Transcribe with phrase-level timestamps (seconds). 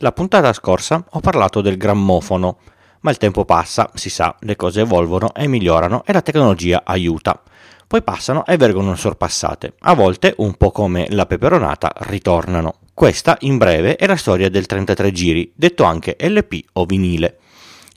[0.00, 2.58] La puntata scorsa ho parlato del grammofono,
[3.00, 7.42] ma il tempo passa, si sa, le cose evolvono e migliorano e la tecnologia aiuta.
[7.84, 9.74] Poi passano e vengono sorpassate.
[9.80, 12.76] A volte, un po' come la peperonata, ritornano.
[12.94, 17.38] Questa, in breve, è la storia del 33 giri, detto anche LP o vinile.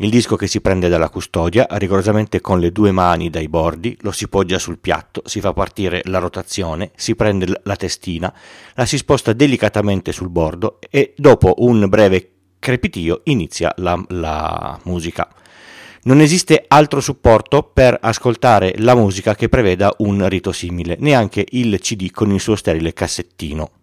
[0.02, 4.12] Il disco che si prende dalla custodia, rigorosamente con le due mani dai bordi, lo
[4.12, 8.34] si poggia sul piatto, si fa partire la rotazione, si prende la testina,
[8.74, 15.30] la si sposta delicatamente sul bordo e dopo un breve crepitio inizia la, la musica.
[16.06, 21.78] Non esiste altro supporto per ascoltare la musica che preveda un rito simile, neanche il
[21.80, 23.81] CD con il suo sterile cassettino.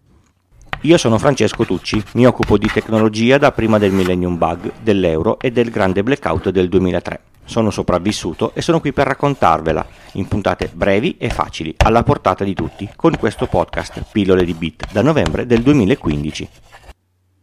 [0.83, 5.51] Io sono Francesco Tucci, mi occupo di tecnologia da prima del Millennium Bug, dell'euro e
[5.51, 7.19] del grande blackout del 2003.
[7.43, 12.53] Sono sopravvissuto e sono qui per raccontarvela in puntate brevi e facili, alla portata di
[12.53, 16.47] tutti, con questo podcast Pillole di Bit da novembre del 2015.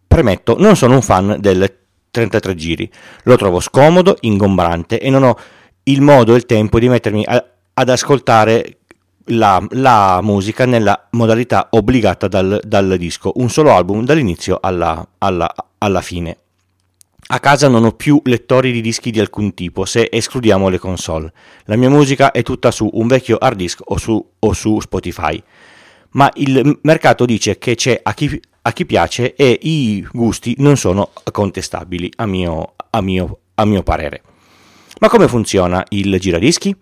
[0.07, 1.71] Premetto, non sono un fan del
[2.11, 2.91] 33 giri,
[3.25, 5.39] lo trovo scomodo, ingombrante e non ho
[5.83, 7.45] il modo e il tempo di mettermi a,
[7.75, 8.79] ad ascoltare
[9.27, 15.53] la, la, musica nella modalità obbligata dal, dal, disco, un solo album dall'inizio alla, alla,
[15.79, 16.37] alla fine.
[17.29, 21.33] A casa non ho più lettori di dischi di alcun tipo, se escludiamo le console.
[21.65, 25.43] La mia musica è tutta su un vecchio hard disk o su, o su Spotify.
[26.11, 30.77] Ma il mercato dice che c'è a chi, a chi, piace e i gusti non
[30.77, 34.23] sono contestabili, a mio, a mio, a mio parere.
[35.01, 36.75] Ma come funziona il giradischi?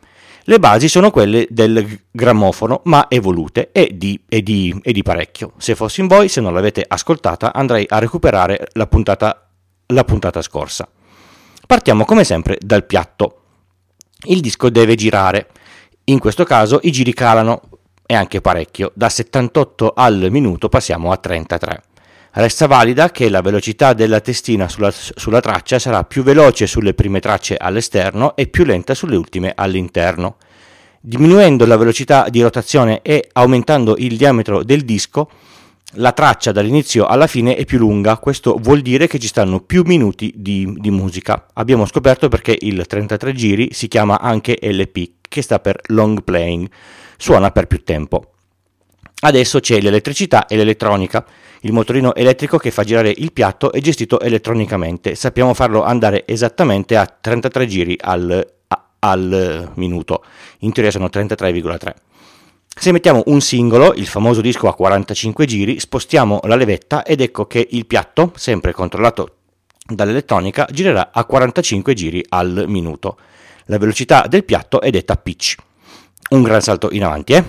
[0.46, 5.52] Le basi sono quelle del grammofono, ma evolute e di, e, di, e di, parecchio.
[5.56, 9.48] Se fossi in voi, se non l'avete ascoltata, andrei a recuperare la puntata,
[9.86, 10.86] la puntata scorsa.
[11.66, 13.40] Partiamo come sempre dal piatto.
[14.24, 15.48] Il disco deve girare.
[16.04, 17.62] In questo caso i giri calano
[18.04, 18.92] e anche parecchio.
[18.94, 21.82] Da 78 al minuto passiamo a 33.
[22.36, 27.20] Resta valida che la velocità della testina sulla, sulla, traccia sarà più veloce sulle prime
[27.20, 30.38] tracce all'esterno e più lenta sulle ultime all'interno.
[31.00, 35.30] Diminuendo la velocità di rotazione e aumentando il diametro del disco,
[35.92, 39.84] la traccia dall'inizio alla fine è più lunga, questo vuol dire che ci stanno più
[39.86, 41.46] minuti di, di musica.
[41.52, 46.68] Abbiamo scoperto perché il 33 giri si chiama anche LP, che sta per long playing,
[47.16, 48.33] suona per più tempo.
[49.20, 51.24] Adesso c'è l'elettricità e l'elettronica.
[51.60, 55.14] Il motorino elettrico che fa girare il piatto è gestito elettronicamente.
[55.14, 60.22] Sappiamo farlo andare esattamente a 33 giri al, a, al minuto.
[60.58, 61.94] In teoria sono 33,3.
[62.76, 67.46] Se mettiamo un singolo, il famoso disco a 45 giri, spostiamo la levetta ed ecco
[67.46, 69.36] che il piatto, sempre controllato
[69.86, 73.16] dall'elettronica, girerà a 45 giri al minuto.
[73.66, 75.56] La velocità del piatto è detta pitch.
[76.30, 77.44] Un gran salto in avanti, eh?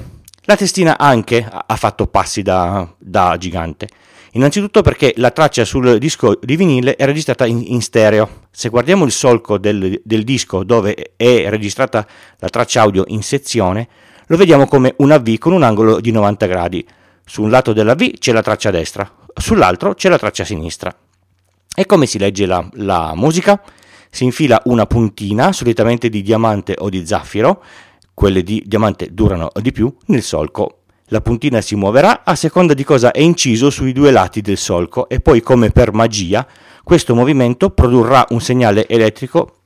[0.48, 3.88] La testina anche ha fatto passi da, da gigante.
[4.34, 8.42] Innanzitutto perché la traccia sul disco di vinile è registrata in, in stereo.
[8.52, 12.06] Se guardiamo il solco del, del, disco dove è registrata
[12.38, 13.88] la traccia audio in sezione,
[14.28, 16.86] lo vediamo come una V con un angolo di 90 gradi.
[17.26, 20.96] Su un lato della V c'è la traccia destra, sull'altro c'è la traccia sinistra.
[21.74, 23.60] E come si legge la, la musica?
[24.12, 27.64] Si infila una puntina, solitamente di diamante o di zaffiro,
[28.16, 30.80] quelle di diamante durano di più, nel solco.
[31.10, 35.08] La puntina si muoverà a seconda di cosa è inciso sui due lati del solco
[35.08, 36.48] e poi come per magia
[36.84, 39.58] questo movimento produrrà un segnale elettrico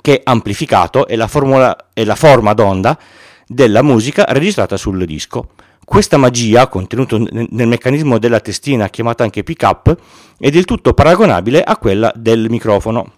[0.00, 2.98] che amplificato è la, formula, è la forma d'onda
[3.46, 5.50] della musica registrata sul disco.
[5.84, 9.94] Questa magia, contenuta nel meccanismo della testina chiamata anche pick-up,
[10.38, 13.12] è del tutto paragonabile a quella del microfono.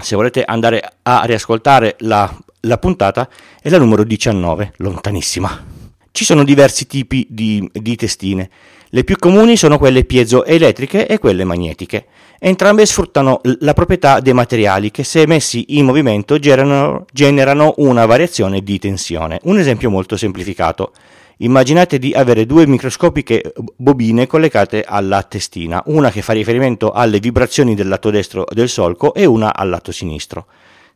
[0.00, 2.32] Se volete andare a riascoltare la
[2.62, 3.28] la puntata
[3.60, 5.64] è la numero 19, lontanissima.
[6.10, 8.50] Ci sono diversi tipi di, di testine.
[8.90, 12.06] Le più comuni sono quelle piezoelettriche e quelle magnetiche.
[12.40, 18.62] Entrambe sfruttano la proprietà dei materiali che se messi in movimento generano, generano una variazione
[18.62, 19.38] di tensione.
[19.44, 20.92] Un esempio molto semplificato.
[21.38, 27.76] Immaginate di avere due microscopiche bobine collegate alla testina, una che fa riferimento alle vibrazioni
[27.76, 30.46] del lato destro del solco e una al lato sinistro.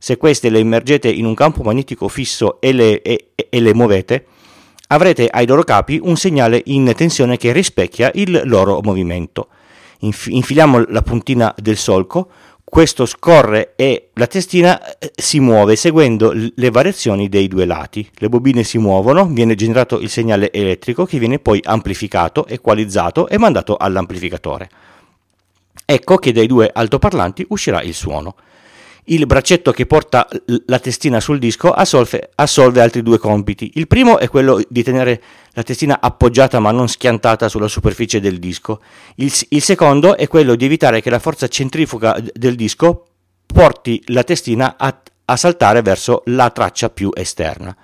[0.04, 4.26] Se queste le immergete in un campo magnetico fisso e le, e, e le muovete,
[4.88, 9.46] avrete ai loro capi un segnale in tensione che rispecchia il loro movimento.
[10.00, 12.28] Inf- infiliamo la puntina del solco,
[12.64, 18.04] questo scorre e la testina eh, si muove seguendo le variazioni dei due lati.
[18.14, 23.38] Le bobine si muovono, viene generato il segnale elettrico che viene poi amplificato, equalizzato e
[23.38, 24.68] mandato all'amplificatore.
[25.84, 28.34] Ecco che dai due altoparlanti uscirà il suono.
[29.04, 30.28] Il braccetto che porta
[30.66, 33.72] la testina sul disco assolve, assolve, altri due compiti.
[33.74, 35.22] Il primo è quello di tenere
[35.52, 38.80] la testina appoggiata ma non schiantata sulla superficie del disco.
[39.16, 43.06] Il, il secondo è quello di evitare che la forza centrifuga del disco
[43.44, 47.76] porti la testina a, a saltare verso la traccia più esterna.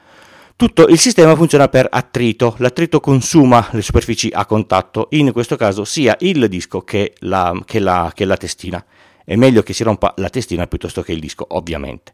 [0.55, 5.85] Tutto il sistema funziona per attrito, l'attrito consuma le superfici a contatto, in questo caso
[5.85, 8.85] sia il disco che la, che la, che la testina.
[9.29, 12.13] È meglio che si rompa la testina piuttosto che il disco, ovviamente.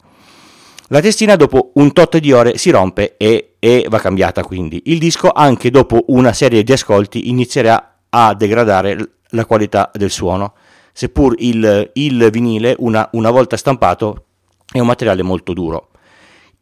[0.89, 4.83] La testina dopo un tot di ore si rompe e, e, va cambiata quindi.
[4.87, 10.55] Il disco anche dopo una serie di ascolti inizierà a degradare la qualità del suono,
[10.93, 14.25] seppur il, il vinile una, una volta stampato
[14.73, 15.91] è un materiale molto duro.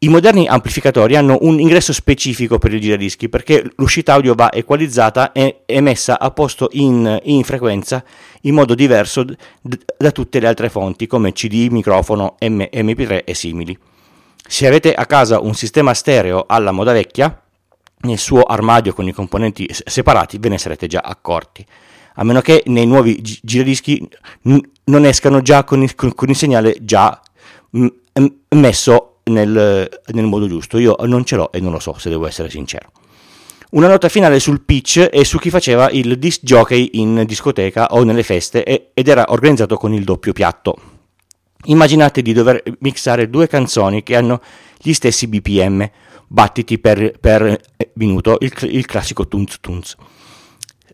[0.05, 5.31] I moderni amplificatori hanno un ingresso specifico per il giradischi perché l'uscita audio va equalizzata
[5.31, 8.03] e messa a posto in, in frequenza
[8.41, 9.37] in modo diverso d-
[9.97, 13.79] da tutte le altre fonti come CD, microfono, M- MP3 e simili.
[14.45, 17.41] Se avete a casa un sistema stereo alla moda vecchia,
[18.01, 21.65] nel suo armadio con i componenti separati ve ne sarete già accorti.
[22.15, 24.05] A meno che nei nuovi gi- giradischi
[24.47, 27.23] n- non escano già con il, con il segnale già
[27.71, 27.87] m-
[28.49, 30.79] messo nel, nel modo giusto.
[30.79, 32.91] Io non ce l'ho e non lo so se devo essere sincero.
[33.73, 38.03] Una nota finale sul pitch e su chi faceva il disc jockey in discoteca o
[38.05, 40.77] nelle feste ed era organizzato con il doppio piatto.
[41.65, 44.43] Immaginate di dover mixare due canzoni che hanno
[44.77, 45.89] gli stessi BPM,
[46.27, 47.59] battiti per, per
[47.95, 49.95] minuto, il, il classico tunz tunz,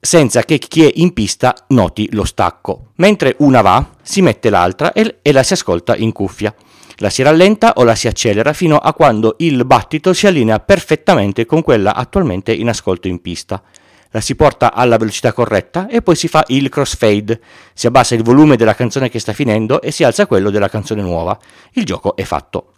[0.00, 2.90] senza che chi è in pista noti lo stacco.
[2.96, 6.54] Mentre una va, si mette l'altra e, e la si ascolta in cuffia.
[7.00, 11.46] La si rallenta o la si accelera fino a quando il battito si allinea perfettamente
[11.46, 13.62] con quella attualmente in ascolto in pista.
[14.10, 17.40] La si porta alla velocità corretta e poi si fa il crossfade.
[17.72, 21.00] Si abbassa il volume della canzone che sta finendo e si alza quello della canzone
[21.00, 21.38] nuova.
[21.74, 22.72] Il gioco è fatto.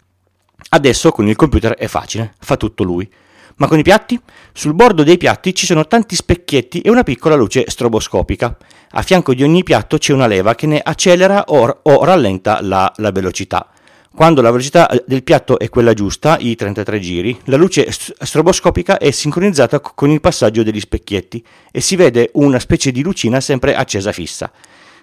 [0.69, 3.11] Adesso con il computer è facile, fa tutto lui.
[3.55, 4.21] Ma con i piatti?
[4.53, 8.55] Sul bordo dei piatti ci sono tanti specchietti e una piccola luce stroboscopica.
[8.91, 12.91] A fianco di ogni piatto c'è una leva che ne accelera o, o rallenta la,
[12.97, 13.67] la velocità.
[14.13, 18.97] Quando la velocità eh, del piatto è quella giusta, i 33 giri, la luce stroboscopica
[18.97, 23.73] è sincronizzata con il passaggio degli specchietti e si vede una specie di lucina sempre
[23.73, 24.51] accesa fissa.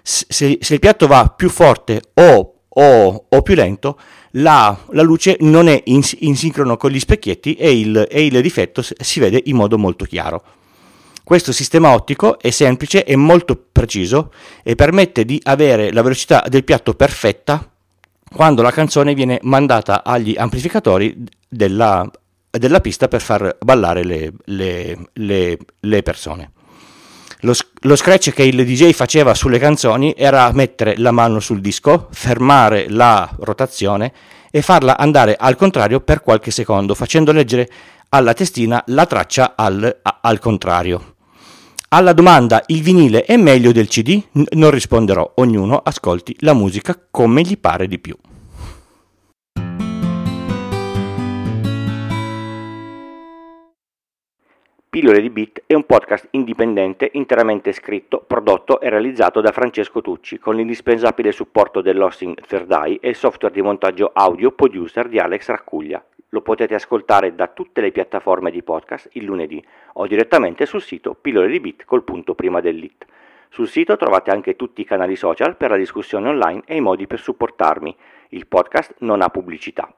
[0.03, 3.99] Se, se il piatto va più forte o, o, o più lento,
[4.33, 8.41] la, la, luce non è in, in, sincrono con gli specchietti e il, e il
[8.41, 10.43] difetto si vede in modo molto chiaro.
[11.23, 14.31] Questo sistema ottico è semplice e molto preciso
[14.63, 17.71] e permette di avere la velocità del piatto perfetta
[18.33, 22.09] quando la canzone viene mandata agli amplificatori della,
[22.49, 26.51] della pista per far ballare le, le, le, le persone.
[27.41, 32.09] Lo, lo, scratch che il DJ faceva sulle canzoni era mettere la mano sul disco,
[32.11, 34.11] fermare la rotazione
[34.51, 37.69] e farla andare al contrario per qualche secondo, facendo leggere
[38.09, 41.15] alla testina la traccia al, al contrario.
[41.91, 44.21] Alla domanda il vinile è meglio del CD
[44.51, 48.15] non risponderò, ognuno ascolti la musica come gli pare di più.
[54.87, 60.37] Pillole di Bit è un podcast indipendente interamente scritto, prodotto e realizzato da Francesco Tucci
[60.37, 65.47] con l'indispensabile supporto dell'hosting Third Eye e il software di montaggio audio producer di Alex
[65.47, 66.05] Raccuglia.
[66.29, 71.15] Lo potete ascoltare da tutte le piattaforme di podcast il lunedì o direttamente sul sito
[71.15, 73.05] Pillole di Bit col punto prima dell'it.
[73.49, 77.07] Sul sito trovate anche tutti i canali social per la discussione online e i modi
[77.07, 77.95] per supportarmi.
[78.29, 79.91] Il podcast non ha pubblicità.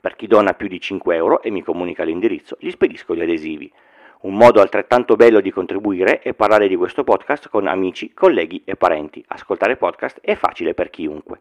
[0.00, 3.72] Per chi dona più di 5 euro e mi comunica l'indirizzo, gli spedisco gli adesivi.
[4.20, 8.76] Un modo altrettanto bello di contribuire è parlare di questo podcast con amici, colleghi e
[8.76, 9.22] parenti.
[9.26, 11.40] Ascoltare podcast è facile per chiunque.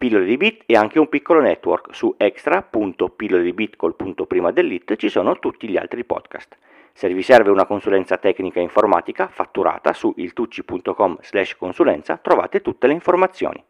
[0.00, 1.94] Pillole di Bit è anche un piccolo network.
[1.94, 6.56] Su extra.pillole di Bit col punto prima dell'it ci sono tutti gli altri podcast.
[6.94, 12.94] Se vi serve una consulenza tecnica informatica fatturata su iltucci.com slash consulenza trovate tutte le
[12.94, 13.62] informazioni.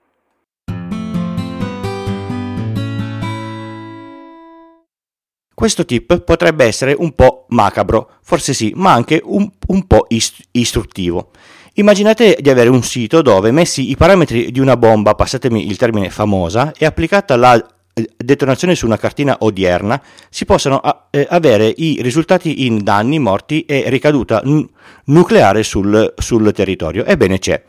[5.52, 10.46] Questo tip potrebbe essere un po' macabro, forse sì, ma anche un, un po' ist-
[10.52, 11.32] istruttivo.
[11.74, 16.10] Immaginate di avere un sito dove messi i parametri di una bomba, passatemi il termine
[16.10, 17.54] famosa, e applicata la
[17.94, 23.64] eh, detonazione su una cartina odierna, si possano eh, avere i risultati in danni, morti
[23.66, 24.66] e ricaduta n-
[25.06, 27.04] nucleare sul, sul, territorio.
[27.04, 27.62] Ebbene c'è.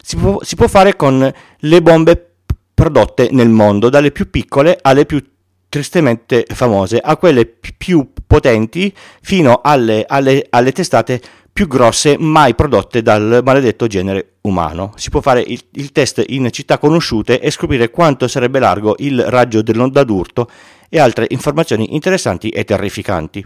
[0.00, 2.34] Si può, si può fare con le bombe
[2.72, 5.22] prodotte nel mondo, dalle più piccole alle più
[5.68, 8.92] tristemente famose, a quelle più potenti
[9.22, 11.20] fino alle, alle, alle testate
[11.60, 14.94] più grosse mai prodotte dal maledetto genere umano.
[14.96, 19.22] Si può fare il, il test in città conosciute e scoprire quanto sarebbe largo il
[19.24, 20.48] raggio dell'onda d'urto
[20.88, 23.44] e altre informazioni interessanti e terrificanti,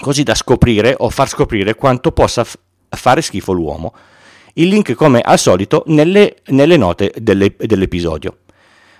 [0.00, 2.56] così da scoprire o far scoprire quanto possa f-
[2.88, 3.92] fare schifo l'uomo.
[4.54, 8.38] Il link, come al solito, nelle, nelle note delle, dell'episodio.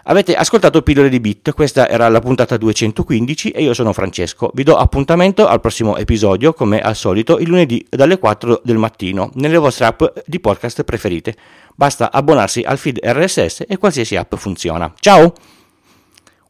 [0.08, 4.52] Avete ascoltato Pillole di Bit, questa era la puntata 215 e io sono Francesco.
[4.54, 9.32] Vi do appuntamento al prossimo episodio, come al solito, il lunedì dalle 4 del mattino,
[9.34, 11.34] nelle vostre app di podcast preferite.
[11.74, 14.94] Basta abbonarsi al feed RSS e qualsiasi app funziona.
[15.00, 15.32] Ciao!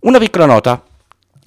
[0.00, 0.84] Una piccola nota.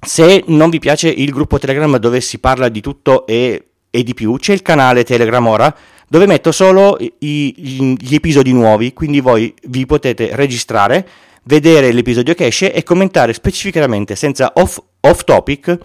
[0.03, 4.15] Se non vi piace il gruppo Telegram dove si parla di tutto e, e di
[4.15, 5.75] più, c'è il canale Telegram ora
[6.07, 11.07] dove metto solo i, gli episodi nuovi, quindi voi vi potete registrare
[11.43, 15.77] vedere l'episodio che esce e commentare specificamente senza off, off topic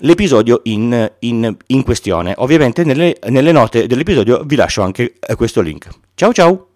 [0.00, 2.34] l'episodio in, in, in questione.
[2.36, 5.88] Ovviamente nelle, nelle note dell'episodio vi lascio anche eh, questo link.
[6.14, 6.67] Ciao ciao!